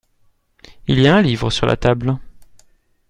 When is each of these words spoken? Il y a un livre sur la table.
Il 0.87 0.99
y 0.99 1.07
a 1.07 1.15
un 1.15 1.21
livre 1.21 1.51
sur 1.51 1.67
la 1.67 1.77
table. 1.77 2.17